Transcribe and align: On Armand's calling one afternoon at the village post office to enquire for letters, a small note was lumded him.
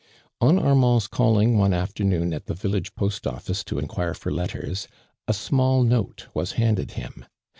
On 0.41 0.57
Armand's 0.57 1.07
calling 1.07 1.59
one 1.59 1.73
afternoon 1.75 2.33
at 2.33 2.47
the 2.47 2.55
village 2.55 2.95
post 2.95 3.27
office 3.27 3.63
to 3.65 3.77
enquire 3.77 4.15
for 4.15 4.31
letters, 4.31 4.87
a 5.27 5.33
small 5.35 5.83
note 5.83 6.25
was 6.33 6.53
lumded 6.57 6.93
him. 6.93 7.23